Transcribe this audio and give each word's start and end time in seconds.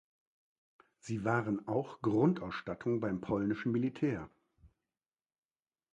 Sie 0.97 1.25
waren 1.25 1.67
auch 1.67 2.01
Grundausstattung 2.01 3.01
beim 3.01 3.21
polnischen 3.21 3.71
Militär. 3.71 4.31